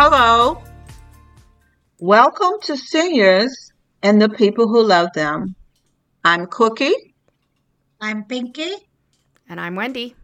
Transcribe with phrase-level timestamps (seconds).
[0.00, 0.62] Hello.
[1.98, 5.56] Welcome to Seniors and the People Who Love Them.
[6.24, 7.16] I'm Cookie.
[8.00, 8.70] I'm Pinky.
[9.48, 10.14] And I'm Wendy.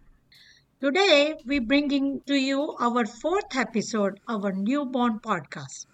[0.81, 5.87] Today, we're bringing to you our fourth episode of our newborn podcast.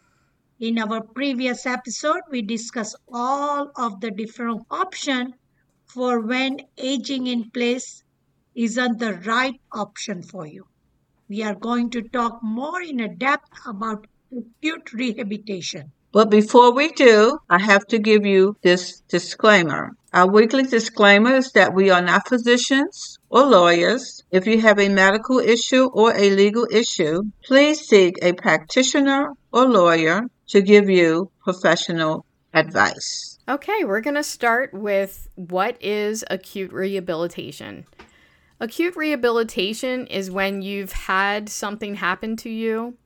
[0.59, 5.33] In our previous episode, we discussed all of the different options
[5.87, 8.05] for when aging in place
[8.55, 10.66] isn't the right option for you.
[11.30, 15.93] We are going to talk more in a depth about acute rehabilitation.
[16.11, 19.93] But before we do, I have to give you this disclaimer.
[20.12, 24.24] Our weekly disclaimer is that we are not physicians or lawyers.
[24.33, 29.69] If you have a medical issue or a legal issue, please seek a practitioner or
[29.69, 33.38] lawyer to give you professional advice.
[33.49, 37.87] Okay, we're going to start with what is acute rehabilitation.
[38.62, 42.98] Acute rehabilitation is when you've had something happen to you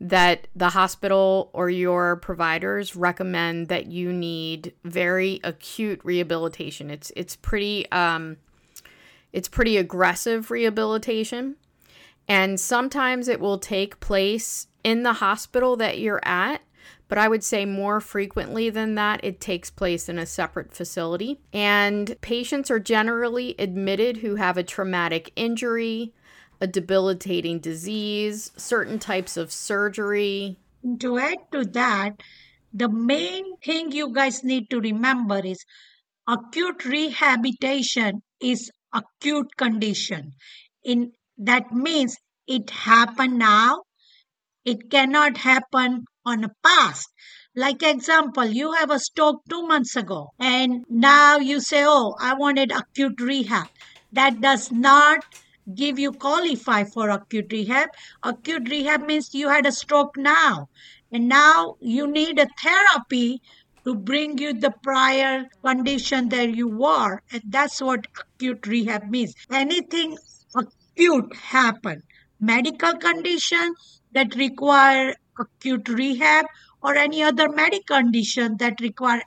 [0.00, 6.90] that the hospital or your providers recommend that you need very acute rehabilitation.
[6.90, 8.38] It's it's pretty um,
[9.32, 11.56] it's pretty aggressive rehabilitation,
[12.26, 16.62] and sometimes it will take place in the hospital that you're at.
[17.08, 21.38] But I would say more frequently than that, it takes place in a separate facility.
[21.52, 26.12] And patients are generally admitted who have a traumatic injury,
[26.60, 30.56] a debilitating disease, certain types of surgery.
[31.00, 32.22] To add to that,
[32.72, 35.64] the main thing you guys need to remember is
[36.26, 40.32] acute rehabilitation is acute condition.
[40.82, 42.16] In that means
[42.46, 43.82] it happened now.
[44.64, 47.08] It cannot happen on a past.
[47.54, 52.34] Like example, you have a stroke two months ago and now you say, oh, I
[52.34, 53.68] wanted acute rehab.
[54.12, 55.24] That does not
[55.74, 57.88] give you qualify for acute rehab.
[58.22, 60.68] Acute rehab means you had a stroke now,
[61.10, 63.40] and now you need a therapy
[63.84, 69.34] to bring you the prior condition that you were, and that's what acute rehab means.
[69.50, 70.16] Anything
[70.54, 72.02] acute happen,
[72.40, 73.74] medical condition
[74.14, 76.46] that require acute rehab,
[76.82, 79.22] or any other medical condition that require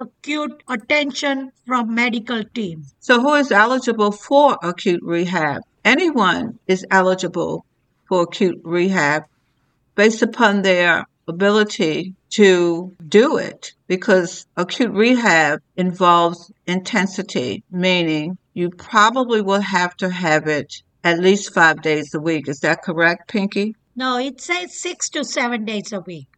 [0.00, 2.84] acute attention from medical team.
[3.00, 5.62] So who is eligible for acute rehab?
[5.84, 7.64] anyone is eligible
[8.08, 9.24] for acute rehab
[9.94, 19.40] based upon their ability to do it because acute rehab involves intensity, meaning you probably
[19.40, 22.48] will have to have it at least five days a week.
[22.48, 23.74] Is that correct, Pinky?
[23.94, 26.28] No, it says six to seven days a week.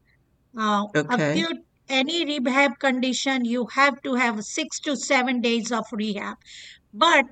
[0.56, 1.32] Uh, okay.
[1.32, 6.36] Acute any rehab condition, you have to have six to seven days of rehab.
[6.92, 7.26] But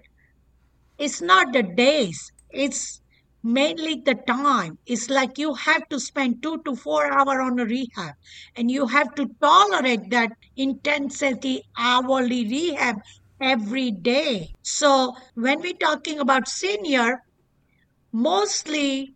[0.98, 3.00] it's not the days, it's
[3.42, 4.78] mainly the time.
[4.86, 8.14] It's like you have to spend two to four hours on a rehab
[8.56, 12.96] and you have to tolerate that intensity hourly rehab
[13.40, 14.52] every day.
[14.62, 17.22] So when we're talking about senior,
[18.12, 19.14] mostly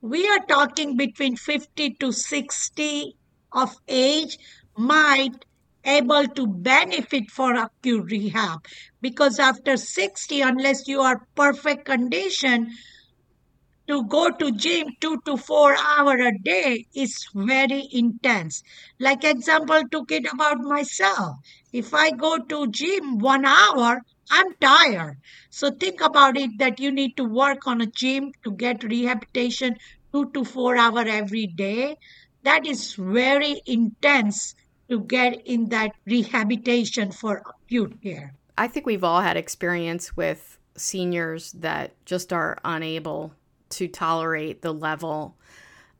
[0.00, 3.16] we are talking between 50 to 60
[3.52, 4.38] of age
[4.76, 5.44] might
[5.84, 8.64] able to benefit for acute rehab.
[9.00, 12.68] Because after 60 unless you are perfect condition
[13.88, 18.62] to go to gym 2 to 4 hour a day is very intense.
[18.98, 21.36] Like example took it about myself.
[21.72, 25.16] If i go to gym 1 hour i'm tired
[25.50, 29.76] so think about it that you need to work on a gym to get rehabilitation
[30.12, 31.96] 2 to 4 hour every day
[32.46, 34.54] that is very intense
[34.88, 38.34] to get in that rehabilitation for acute care.
[38.56, 43.34] I think we've all had experience with seniors that just are unable
[43.70, 45.36] to tolerate the level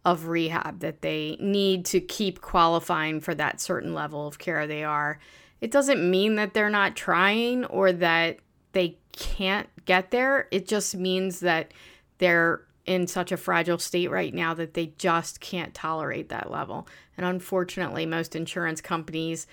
[0.04, 4.84] of rehab that they need to keep qualifying for that certain level of care they
[4.84, 5.18] are.
[5.60, 8.38] It doesn't mean that they're not trying or that
[8.72, 10.48] they can't get there.
[10.50, 11.72] It just means that
[12.18, 16.86] they're in such a fragile state right now that they just can't tolerate that level.
[17.16, 19.46] And unfortunately, most insurance companies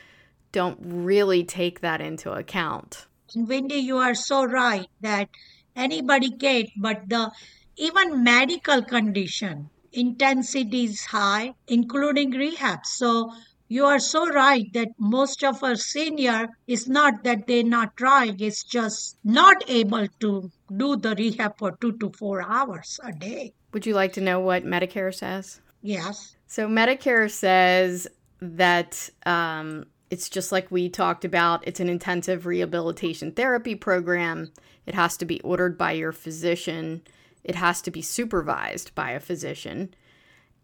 [0.51, 3.07] don't really take that into account.
[3.33, 5.29] And Wendy, you are so right that
[5.75, 7.31] anybody can, but the
[7.75, 12.85] even medical condition intensity is high, including rehab.
[12.85, 13.31] So
[13.67, 18.39] you are so right that most of our senior is not that they're not trying,
[18.39, 23.53] it's just not able to do the rehab for two to four hours a day.
[23.71, 25.61] Would you like to know what Medicare says?
[25.81, 26.35] Yes.
[26.47, 28.07] So Medicare says
[28.39, 31.67] that um, it's just like we talked about.
[31.67, 34.51] It's an intensive rehabilitation therapy program.
[34.85, 37.01] It has to be ordered by your physician.
[37.43, 39.93] It has to be supervised by a physician.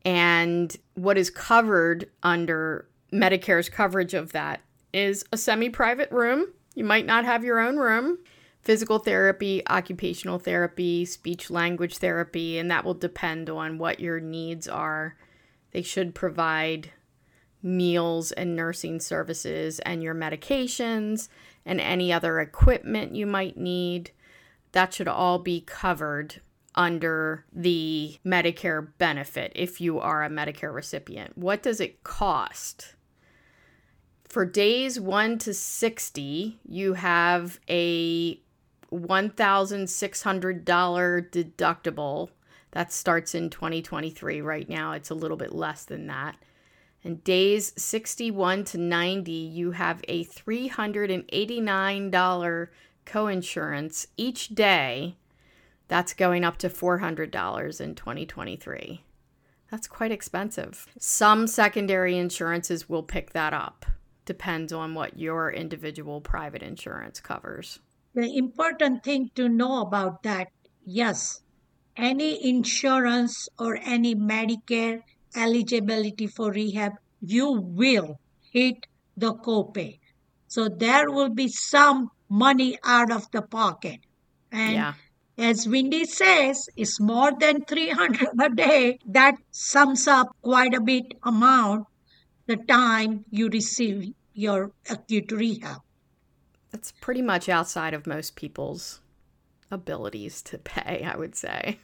[0.05, 4.61] And what is covered under Medicare's coverage of that
[4.93, 6.47] is a semi private room.
[6.75, 8.19] You might not have your own room.
[8.61, 14.67] Physical therapy, occupational therapy, speech language therapy, and that will depend on what your needs
[14.67, 15.15] are.
[15.71, 16.91] They should provide
[17.61, 21.29] meals and nursing services and your medications
[21.65, 24.11] and any other equipment you might need.
[24.71, 26.41] That should all be covered
[26.75, 31.37] under the Medicare benefit if you are a Medicare recipient.
[31.37, 32.95] What does it cost?
[34.29, 38.39] For days 1 to 60, you have a
[38.91, 42.29] $1,600 deductible.
[42.69, 44.41] That starts in 2023.
[44.41, 46.35] Right now, it's a little bit less than that.
[47.03, 52.67] And days 61 to 90, you have a $389
[53.07, 55.17] coinsurance each day.
[55.87, 59.03] That's going up to $400 in 2023.
[59.71, 60.85] That's quite expensive.
[60.99, 63.87] Some secondary insurances will pick that up.
[64.29, 67.79] Depends on what your individual private insurance covers.
[68.13, 70.49] The important thing to know about that
[70.85, 71.41] yes,
[71.97, 75.01] any insurance or any Medicare
[75.35, 78.19] eligibility for rehab, you will
[78.51, 78.85] hit
[79.17, 79.97] the copay.
[80.47, 84.01] So there will be some money out of the pocket.
[84.51, 84.93] And yeah.
[85.39, 88.99] as Wendy says, it's more than 300 a day.
[89.07, 91.87] That sums up quite a bit amount
[92.45, 95.81] the time you receive your acute rehab.
[96.71, 99.01] That's pretty much outside of most people's
[99.69, 101.79] abilities to pay, I would say.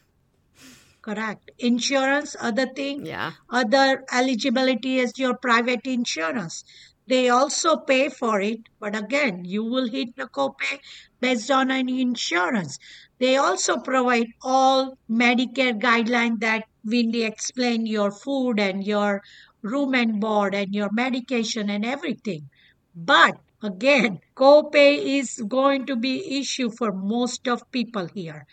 [1.02, 1.52] Correct.
[1.60, 3.06] Insurance, other thing.
[3.06, 3.34] Yeah.
[3.50, 6.64] Other eligibility is your private insurance.
[7.08, 10.80] They also pay for it, but again, you will hit the copay
[11.20, 12.80] based on an insurance.
[13.20, 19.22] They also provide all Medicare guidelines that Wendy explained your food and your
[19.66, 22.50] room and board and your medication and everything.
[22.96, 28.46] But again, copay is going to be issue for most of people here.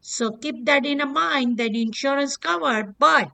[0.00, 3.30] So keep that in mind that insurance covered, but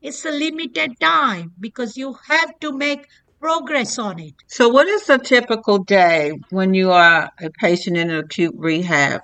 [0.00, 3.06] it's a limited time because you have to make
[3.40, 4.34] progress on it.
[4.46, 9.20] So what is a typical day when you are a patient in acute rehab?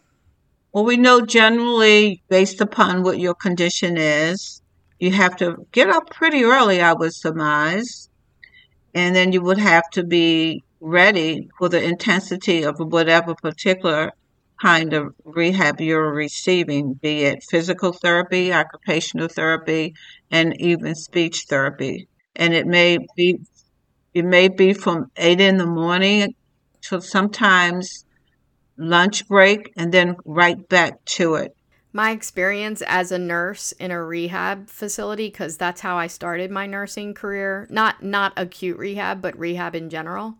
[0.73, 4.61] Well, we know generally based upon what your condition is,
[4.99, 8.09] you have to get up pretty early, I would surmise.
[8.95, 14.13] And then you would have to be ready for the intensity of whatever particular
[14.61, 19.95] kind of rehab you're receiving, be it physical therapy, occupational therapy,
[20.31, 22.09] and even speech therapy.
[22.37, 23.41] And it may be
[24.13, 26.35] it may be from eight in the morning
[26.83, 28.05] to sometimes
[28.77, 31.57] lunch break and then right back to it.
[31.95, 36.67] My experience as a nurse in a rehab facility cuz that's how I started my
[36.67, 40.35] nursing career, not not acute rehab but rehab in general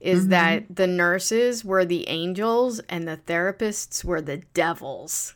[0.00, 0.30] is mm-hmm.
[0.30, 5.34] that the nurses were the angels and the therapists were the devils.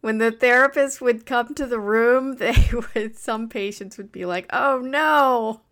[0.00, 4.46] When the therapist would come to the room, they would some patients would be like,
[4.52, 5.62] "Oh no,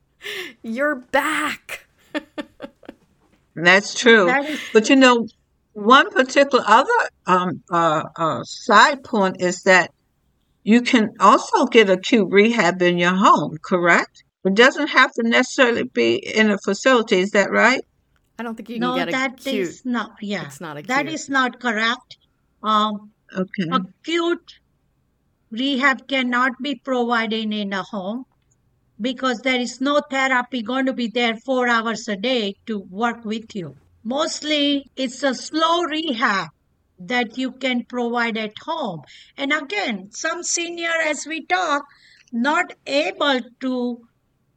[0.62, 1.87] you're back."
[3.55, 4.26] That's true.
[4.26, 5.29] That is- but you know,
[5.72, 9.91] one particular other um, uh, uh, side point is that
[10.64, 14.24] you can also get acute rehab in your home, correct?
[14.44, 17.20] It doesn't have to necessarily be in a facility.
[17.20, 17.81] Is that right?
[18.38, 19.69] I don't think you no, can get that acute.
[19.69, 20.17] is not.
[20.20, 20.88] Yeah, it's not acute.
[20.88, 22.17] That is not correct.
[22.62, 23.69] Um, okay.
[23.70, 24.60] Acute
[25.50, 28.24] rehab cannot be provided in a home
[29.00, 33.24] because there is no therapy going to be there four hours a day to work
[33.24, 33.76] with you.
[34.05, 36.49] Mostly, it's a slow rehab
[36.99, 39.03] that you can provide at home.
[39.37, 41.82] And again, some senior, as we talk,
[42.32, 44.09] not able to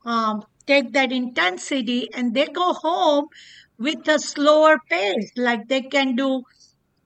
[0.05, 3.27] um, take that intensity and they go home
[3.77, 6.43] with a slower pace, like they can do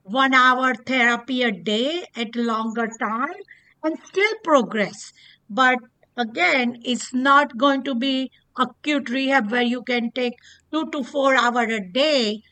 [0.02, 3.40] one hour therapy a day at longer time
[3.82, 5.12] and still progress.
[5.48, 5.78] But
[6.16, 10.34] again, it's not going to be acute rehab where you can take
[10.72, 12.42] two to four hours a day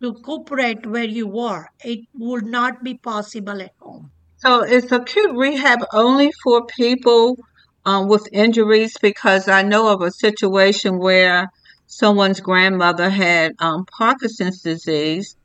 [0.00, 1.66] to recuperate where you were.
[1.84, 4.10] It would not be possible at home.
[4.38, 7.36] So is acute rehab only for people
[7.84, 8.96] um, with injuries?
[9.00, 11.48] Because I know of a situation where
[11.86, 15.36] someone's grandmother had um, Parkinson's disease,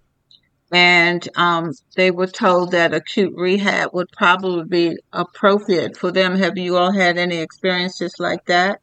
[0.71, 6.35] and um, they were told that acute rehab would probably be appropriate for them.
[6.35, 8.79] Have you all had any experiences like that?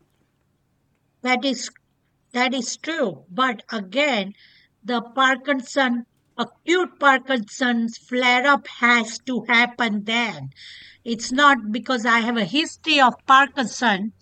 [1.25, 1.71] That is
[2.33, 4.35] that is true, but again,
[4.85, 6.05] the Parkinson
[6.37, 10.51] acute Parkinson's flare up has to happen then.
[11.03, 14.13] It's not because I have a history of Parkinson,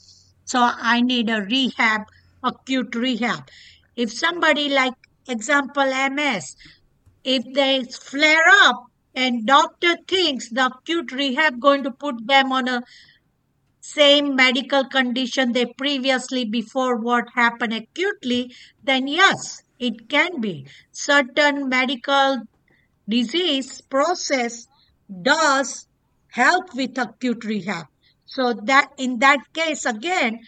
[0.45, 2.03] so I need a rehab,
[2.45, 3.49] acute rehab.
[3.97, 4.95] If somebody like
[5.27, 6.55] example MS,
[7.25, 12.69] if they flare up and doctor thinks the acute rehab going to put them on
[12.69, 12.85] a
[13.83, 20.67] same medical condition they previously before what happened acutely, then yes, it can be.
[20.93, 22.39] Certain medical
[23.09, 24.69] disease process
[25.23, 25.89] does
[26.29, 27.87] help with acute rehab.
[28.25, 30.39] So that in that case again,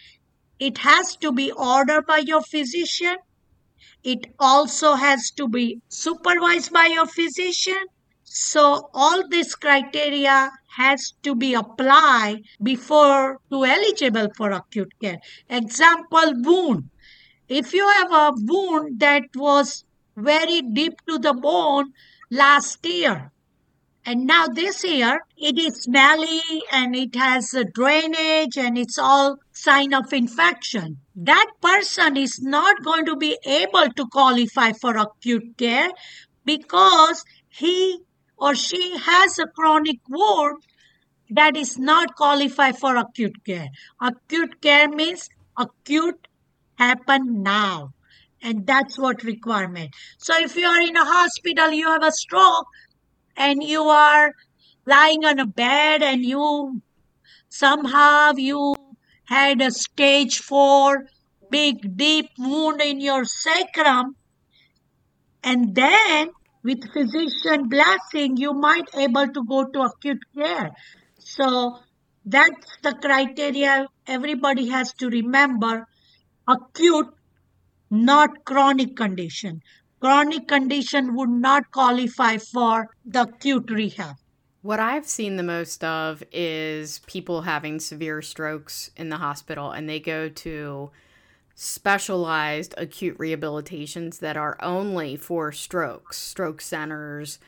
[0.57, 3.17] it has to be ordered by your physician.
[4.01, 7.85] It also has to be supervised by your physician.
[8.37, 15.19] So all this criteria has to be applied before to eligible for acute care.
[15.49, 16.89] Example, wound.
[17.47, 19.85] If you have a wound that was
[20.17, 21.93] very deep to the bone
[22.29, 23.31] last year,
[24.05, 26.41] and now this year it is smelly
[26.73, 30.97] and it has a drainage and it's all sign of infection.
[31.15, 35.89] That person is not going to be able to qualify for acute care
[36.43, 38.01] because he
[38.37, 40.63] or she has a chronic wound
[41.29, 43.69] that is not qualified for acute care.
[44.01, 46.27] Acute care means acute
[46.75, 47.93] happen now.
[48.41, 49.91] And that's what requirement.
[50.17, 52.67] So if you are in a hospital, you have a stroke
[53.35, 54.31] and you are
[54.85, 56.81] lying on a bed and you
[57.49, 58.75] somehow you
[59.25, 61.05] had a stage four
[61.49, 64.15] big deep wound in your sacrum
[65.43, 66.29] and then
[66.65, 70.71] with physician blessing, you might able to go to acute care.
[71.19, 71.77] So
[72.25, 75.87] that's the criteria everybody has to remember.
[76.47, 77.13] Acute,
[77.91, 79.61] not chronic condition.
[79.99, 84.15] Chronic condition would not qualify for the acute rehab.
[84.63, 89.87] What I've seen the most of is people having severe strokes in the hospital and
[89.87, 90.89] they go to
[91.55, 97.39] specialized acute rehabilitations that are only for strokes, stroke centers,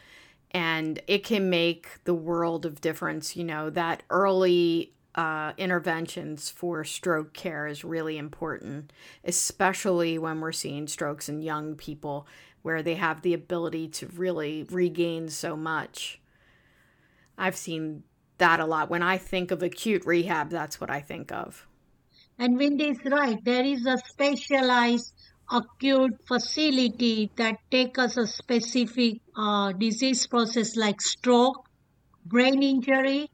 [0.51, 3.35] and it can make the world of difference.
[3.35, 8.93] You know, that early uh, interventions for stroke care is really important,
[9.25, 12.25] especially when we're seeing strokes in young people
[12.61, 16.21] where they have the ability to really regain so much.
[17.37, 18.03] I've seen
[18.37, 18.89] that a lot.
[18.89, 21.66] When I think of acute rehab, that's what I think of.
[22.39, 23.43] And Wendy is right.
[23.43, 25.11] There is a specialized
[25.49, 31.67] acute facility that take us a specific uh, disease process like stroke,
[32.25, 33.31] brain injury.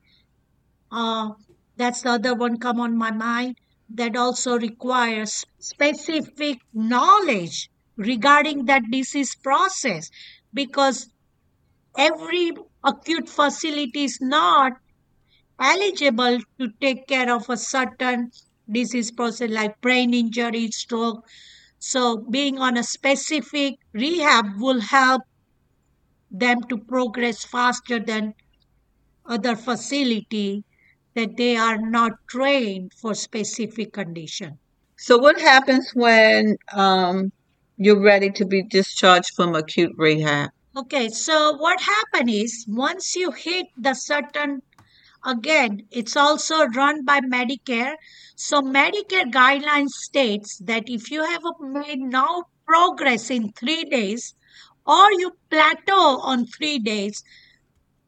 [0.92, 1.32] Uh,
[1.76, 3.58] that's the other one come on my mind
[3.90, 10.10] that also requires specific knowledge regarding that disease process
[10.54, 11.10] because
[11.98, 14.74] every acute facility is not
[15.60, 18.32] eligible to take care of a certain
[18.74, 21.26] disease process like brain injury, stroke.
[21.80, 25.22] So being on a specific rehab will help
[26.32, 28.34] them to progress faster than
[29.26, 30.64] other facility
[31.16, 34.60] that they are not trained for specific condition.
[34.98, 37.32] So what happens when um,
[37.78, 40.50] you're ready to be discharged from acute rehab?
[40.76, 44.62] Okay, so what happened is once you hit the certain
[45.26, 47.96] Again, it's also run by Medicare.
[48.36, 54.36] So Medicare guidelines states that if you have made no progress in three days
[54.86, 57.24] or you plateau on three days,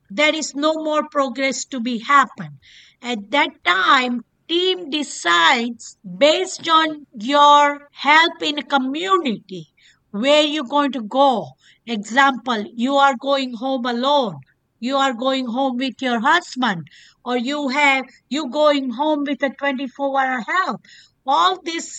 [0.10, 2.60] there is no more progress to be happen.
[3.02, 9.68] At that time, team decides based on your help in community
[10.12, 11.52] where you're going to go.
[11.88, 14.40] Example, you are going home alone
[14.86, 16.88] you are going home with your husband
[17.24, 20.82] or you have you going home with a 24 hour help.
[21.26, 21.90] All these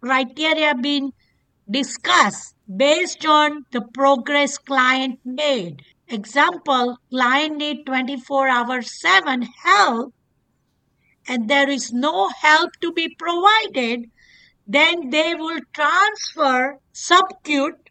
[0.00, 1.12] criteria been
[1.70, 2.54] discussed
[2.84, 5.82] based on the progress client made.
[6.08, 10.14] Example client need 24 hours 7 help
[11.26, 14.10] and there is no help to be provided
[14.66, 17.90] then they will transfer subacute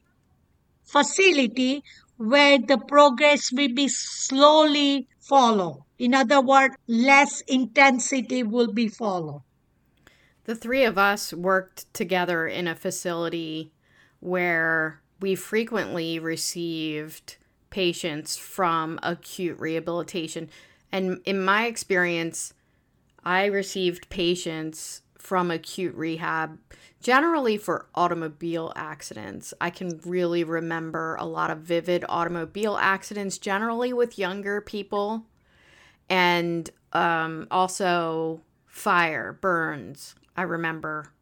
[0.84, 1.84] facility
[2.17, 5.86] where the progress will be slowly follow.
[5.98, 9.43] In other words, less intensity will be follow.
[10.46, 13.72] The three of us worked together in a facility
[14.20, 17.38] where we frequently received
[17.70, 20.50] patients from acute rehabilitation.
[20.91, 22.53] And in my experience,
[23.24, 26.60] I received patients from acute rehab,
[27.01, 29.53] generally for automobile accidents.
[29.62, 35.25] I can really remember a lot of vivid automobile accidents, generally with younger people,
[36.10, 40.15] and um, also fire, burns.
[40.36, 41.13] I remember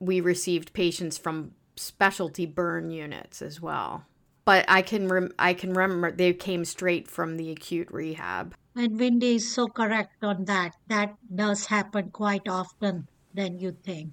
[0.00, 4.04] we received patients from specialty burn units as well.
[4.44, 8.54] But I can rem- I can remember they came straight from the acute rehab.
[8.78, 10.70] And Wendy is so correct on that.
[10.86, 14.12] That does happen quite often than you think.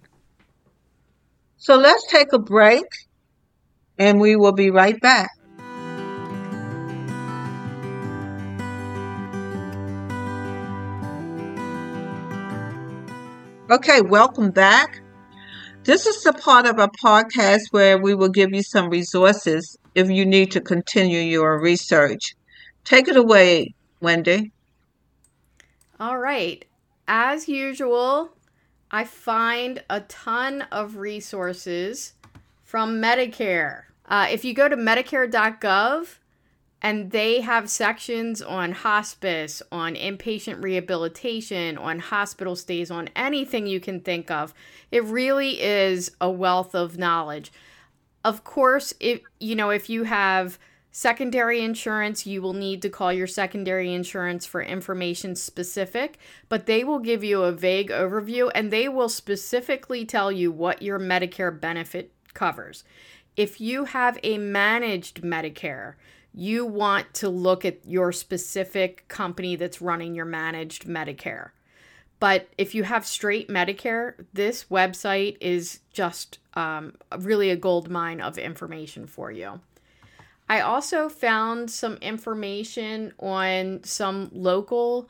[1.58, 2.88] So let's take a break
[4.00, 5.30] and we will be right back.
[13.70, 15.00] Okay, welcome back.
[15.84, 20.10] This is the part of our podcast where we will give you some resources if
[20.10, 22.34] you need to continue your research.
[22.84, 24.55] Take it away, Wendy.
[26.00, 26.66] All right.
[27.08, 28.32] As usual,
[28.92, 32.14] I find a ton of resources
[32.64, 33.84] from Medicare.
[34.08, 36.18] Uh, if you go to medicare.gov,
[36.86, 43.80] and they have sections on hospice, on inpatient rehabilitation, on hospital stays, on anything you
[43.80, 44.54] can think of.
[44.92, 47.52] It really is a wealth of knowledge.
[48.24, 50.60] Of course, if you know, if you have
[50.96, 56.86] secondary insurance, you will need to call your secondary insurance for information specific, but they
[56.86, 61.60] will give you a vague overview and they will specifically tell you what your Medicare
[61.60, 62.86] benefit covers.
[63.36, 65.96] If you have a managed Medicare,
[66.34, 71.50] you want to look at your specific company that's running your managed Medicare.
[72.22, 78.22] But if you have straight Medicare, this website is just um, really a gold mine
[78.22, 79.60] of information for you.
[80.48, 85.10] I also found some information on some local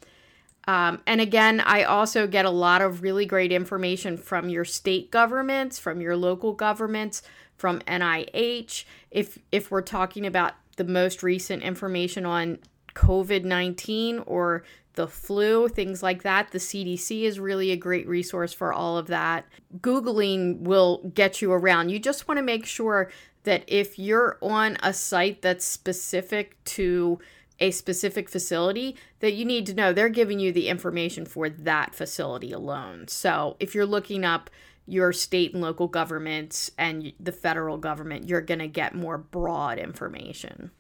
[0.68, 5.12] Um, and again, I also get a lot of really great information from your state
[5.12, 7.24] governments, from your local governments,
[7.58, 8.86] from NIH.
[9.10, 12.60] If if we're talking about the most recent information on
[12.96, 14.64] COVID 19 or
[14.96, 16.52] the flu, things like that.
[16.52, 19.46] The CDC is really a great resource for all of that.
[19.80, 21.90] Googling will get you around.
[21.90, 23.10] You just want to make sure
[23.44, 27.20] that if you're on a site that's specific to
[27.62, 31.96] a specific facility, that you need to know they're giving you the information for that
[31.96, 33.08] facility alone.
[33.08, 34.50] So if you're looking up
[34.88, 39.78] your state and local governments and the federal government, you're going to get more broad
[39.78, 40.72] information.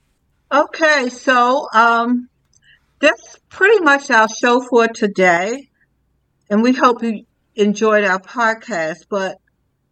[0.51, 2.27] Okay, so um,
[2.99, 5.69] that's pretty much our show for today.
[6.49, 7.23] And we hope you
[7.55, 9.05] enjoyed our podcast.
[9.09, 9.37] But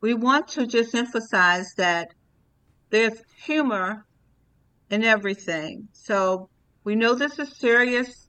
[0.01, 2.09] we want to just emphasize that
[2.89, 4.05] there's humor
[4.89, 5.87] in everything.
[5.93, 6.49] So
[6.83, 8.27] we know this is serious.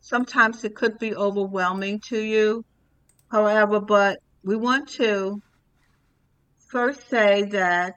[0.00, 2.64] Sometimes it could be overwhelming to you.
[3.30, 5.40] However, but we want to
[6.68, 7.96] first say that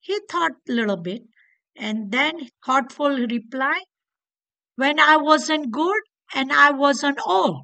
[0.00, 1.22] He thought a little bit
[1.78, 3.80] and then thoughtful reply,
[4.76, 6.02] When I wasn't good
[6.34, 7.62] and I wasn't old.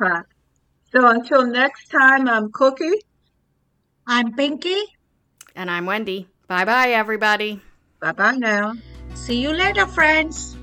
[0.00, 3.00] so until next time, I'm Cookie.
[4.06, 4.82] I'm Pinky.
[5.54, 6.28] And I'm Wendy.
[6.48, 7.60] Bye bye, everybody.
[8.00, 8.74] Bye bye now.
[9.14, 10.56] See you later, friends.